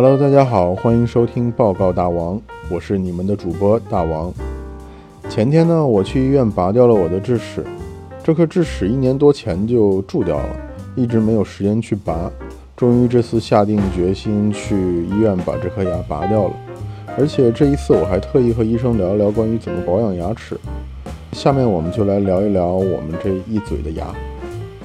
[0.00, 4.32] Hello，大家好，欢迎收听报告大王，我是你们的主播大王。
[5.28, 7.64] 前天呢，我去医院拔掉了我的智齿，
[8.22, 10.56] 这颗智齿一年多前就蛀掉了，
[10.94, 12.30] 一直没有时间去拔，
[12.76, 16.52] 终于这次下定决心去医院把这颗牙拔掉了。
[17.18, 20.56] 而且这一次我还特意和医生聊一聊关于怎么保养牙齿。
[21.32, 24.06] 下面我们就来聊一聊我们这一嘴的牙。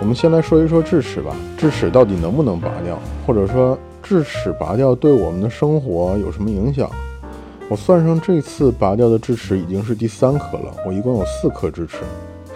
[0.00, 3.76] 我们先来说一说智齿吧，智齿到底能不能拔掉，或者说
[4.08, 6.90] 智齿拔掉对我们的生活有什么影响？
[7.68, 11.98] 我算上这次拔掉的智齿已经是第三颗了，我一共有四颗智齿。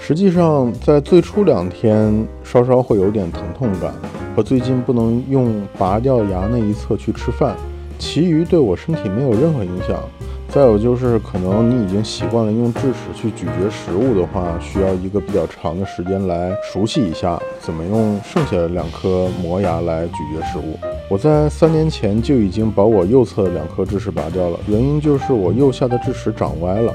[0.00, 3.92] 实际上，在最初两天稍稍会有点疼痛感，
[4.34, 7.54] 和最近不能用拔掉牙那一侧去吃饭，
[7.98, 10.00] 其余对我身体没有任何影响。
[10.48, 20.78] 再有就是，可能你已经习惯了用智齿去咀嚼食物的话，需要一个比较长的时间来熟悉一下怎么用剩下的两颗磨牙来咀嚼食物。
[21.12, 26.90] 我在三年前就已经把我右侧两颗智齿拔掉了，原因就是我右下的智齿长歪了。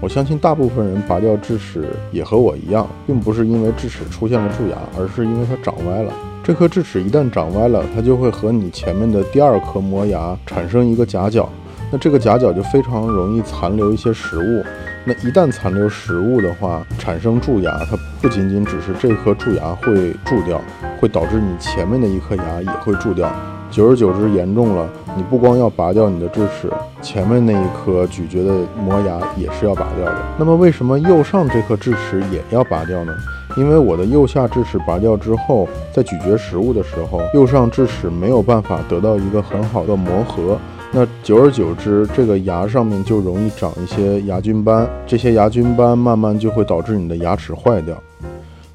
[0.00, 6.12] 我相信大部分人拔掉智齿也和我一样，并不是因为智齿出现了蛀牙，而是因为它长歪了。
[6.44, 11.50] 这颗智齿一旦长歪了，它就会和你前面的第二颗磨牙产生一个夹角。
[11.90, 14.62] 那这个夹角就非常容易残留一些食物，
[15.08, 20.60] 那一旦残留食物的话，产生蛀牙，它不仅仅只是这颗蛀牙会蛀掉，
[21.00, 23.26] 会导致你前面的一颗牙也会蛀掉。
[23.70, 24.86] 久而久之严重了，
[25.16, 26.70] 你不光要拔掉你的智齿，
[27.00, 30.22] 前面那一颗咀嚼的磨牙也是要拔掉的。
[30.38, 33.12] 那么为什么右上这颗智齿也要拔掉呢？
[33.56, 40.58] 因为我的右下智齿拔掉之后，在咀嚼食物的时候，右上智齿没有办法得到一个很好的磨合。
[40.90, 47.94] 那久而久之，这个牙上面就容易长一些牙菌斑，这些牙菌斑慢慢就会导致你的牙齿坏掉。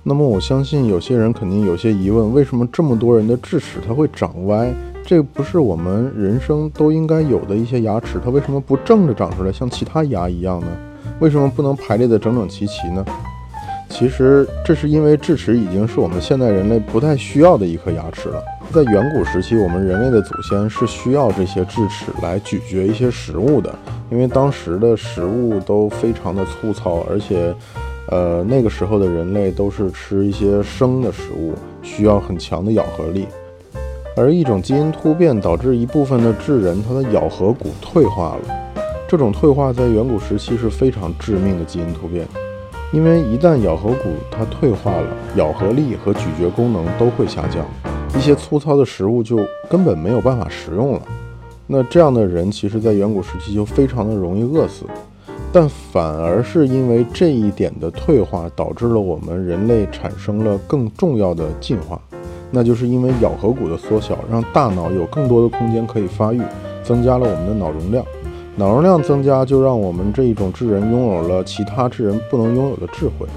[0.03, 4.72] 那么我相信有些人肯定有些疑问：为什么这么多人的智齿它会长歪？
[5.05, 10.67] 这不是我们人生都应该有的一些牙齿，它为什么不正着长出来，像其他牙一样呢？
[11.20, 13.04] 为什么不能排列的整整齐齐呢？
[13.89, 18.43] 其实这是因为智齿已经是我们现代人类不太需要的一颗牙齿了。
[18.73, 23.72] 在远古时期，我们人类的祖先是需要这些智齿来咀嚼一些食物的，
[24.10, 27.54] 因为当时的食物都非常的粗糙，而且，
[28.10, 31.54] 呃，那个时候的人类都是吃一些生的食物，
[31.84, 33.28] 需要很强的咬合力。
[34.17, 38.73] 而一种基因突变导致一部分的智人他的咬合骨退化了，
[39.08, 42.26] 这种退化在远古时期是非常致命的基因突变。
[42.92, 47.66] 因为一旦咬合骨它退化了，咬合力和咀嚼功能都会下降，
[48.15, 51.01] 一些粗糙的食物就根本没有办法食用了。
[51.67, 54.85] 那这样的人，其实在远古时期就非常的容易饿死。
[55.51, 61.99] 但反而是因为这一点的退化，导致了我们人类产生了更重要的进化，
[62.49, 66.41] 那就是因为咬合骨的缩小，让大脑有更多的空间可以发育，
[66.83, 68.03] 增加了我们的脑容量。
[68.55, 73.27] 脑容量增加，就让我们这一种智人拥有了其他智人不能拥有的智慧。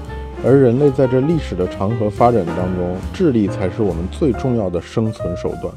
[0.45, 5.73] 而人类在这历史的长河发展当中，智力才是我们最重要的生存手段。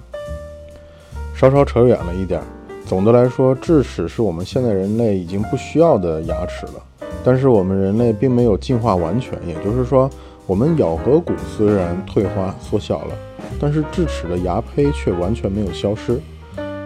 [1.35, 2.41] 稍稍扯远了一点，
[2.85, 6.73] 总的来说，智齿是我们现代人类已经不需要的牙齿了。
[7.25, 10.09] 但是我们人类并没有进化完全，也就是说，
[10.47, 13.15] 我们咬合骨虽然退化缩小了，
[13.59, 16.21] 但是智齿的牙胚却完全没有消失。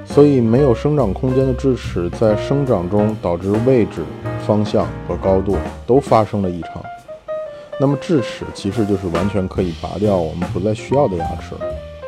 [0.06, 4.02] 所以，没有生长空间的智齿在生长中导致位置、
[4.46, 5.56] 方向和高度
[5.86, 6.82] 都发生了异常。
[7.80, 11.54] 那么，智齿其实就是完全可以拔掉我们不再需要的牙齿。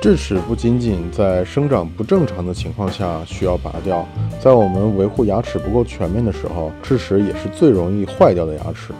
[0.01, 4.07] 智齿不仅仅在生长不正常的情况下需要拔掉，
[4.41, 8.93] 在我们维护牙齿不够全面的时候，智齿也是最容易坏掉的牙齿，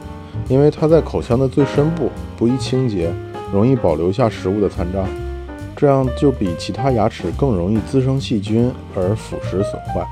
[0.49, 3.13] 因为它在口腔的最深部，不易清洁，
[3.53, 5.05] 容易保留下食物的残渣。
[5.77, 10.05] 这样就比其他牙齿更容易滋生细菌而腐蚀损坏。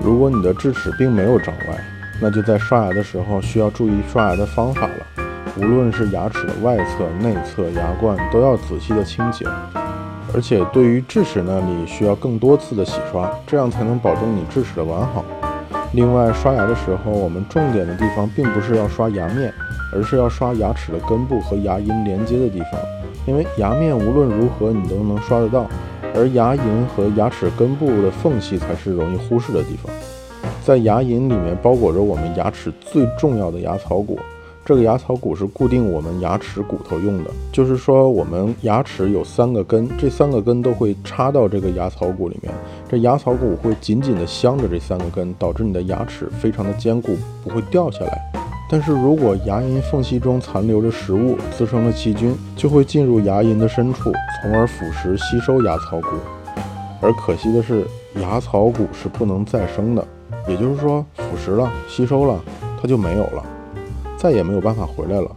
[0.00, 1.84] 如果你的智齿并没有长歪，
[2.20, 5.13] 那就在刷牙的时候需要注意刷牙的方法了。
[5.56, 9.46] 无论是牙齿的外侧、内侧，牙冠都要仔细的清洁。
[10.34, 15.24] 而且对于智齿那里需要更多次的洗刷，这样才能保证你智齿的完好。
[15.92, 19.54] 另外，刷牙的时候，我们重点的地方并不是要刷牙面，
[19.94, 22.80] 而是要刷牙齿的根部和牙龈连接的地方。
[23.24, 25.68] 因为牙面无论如何你都能刷得到，
[26.16, 29.92] 而牙龈和牙齿根部的缝隙才是容易忽视的地方。
[30.64, 34.18] 在牙龈里面包裹着我们牙齿最重要的牙槽骨，
[34.64, 37.30] 这个牙槽骨是固定我们牙齿骨头用的。
[37.52, 42.52] 就是说，我们牙齿有三个根，这三个根都会插到这个牙槽骨里面，
[42.88, 48.32] 这牙槽骨会紧紧地镶着这三个根，导致你的牙齿非常的坚固，不会掉下来。
[48.70, 56.06] 但是如果牙龈缝隙中残留着食物，滋生了细菌，就会进入牙龈的深处，从而腐蚀吸收牙槽骨。
[57.02, 57.84] 而可惜的是，
[58.22, 60.04] 牙槽骨是不能再生的，
[60.48, 62.42] 也就是说腐蚀了、吸收了，
[62.80, 63.44] 它就没有了，
[64.24, 65.30] 再也没有办法回来了。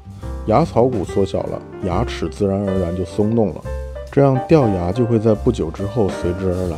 [0.45, 3.55] 牙槽骨缩小了，牙齿自然而然就松动了，
[4.09, 6.77] 这样掉牙就会在不久之后随之而来。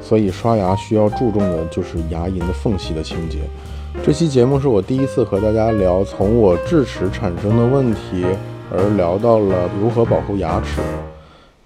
[0.00, 3.40] 所以刷牙需要注重的就是牙龈的缝隙的清洁。
[4.02, 8.24] 这期节目是我第一次和大家聊从我智齿产生的问题，
[8.74, 10.80] 而聊到了如何保护牙齿。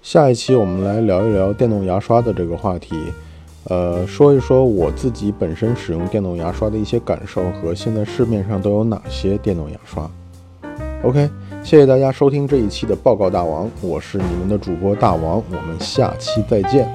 [0.01, 2.97] 下一期我们来聊一聊电动牙刷的这个话题，
[3.65, 10.09] 呃，说一说我自己本身使用电动牙刷的一些感受和现在市面上都有哪些电动牙刷。
[11.03, 11.29] OK，
[11.63, 16.87] 谢谢大家收听这一期的报告大王，我是你们的主播大王，我们下期再见。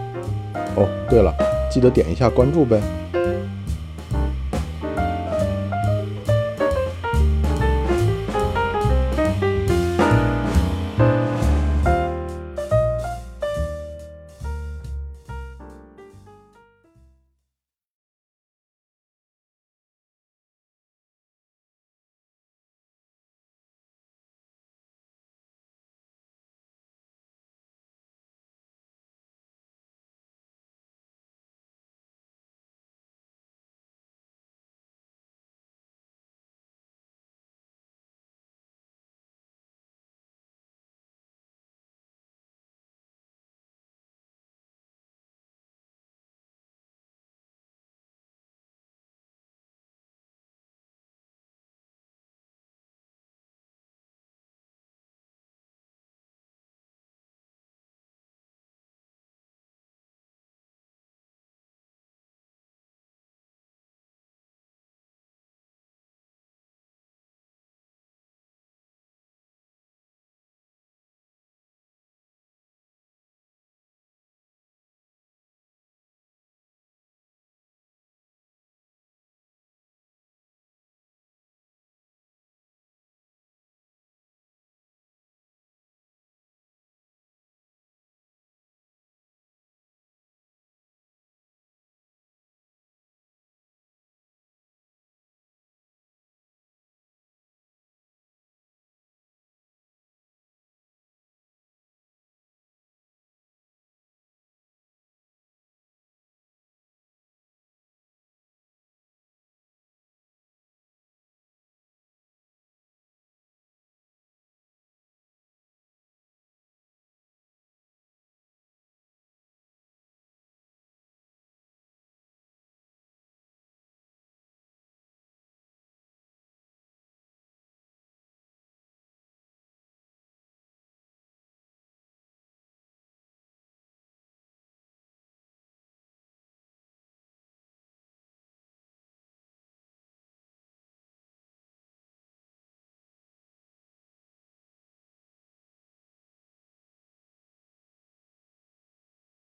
[0.76, 1.34] 哦，对了，
[1.70, 2.81] 记得点一下关注呗。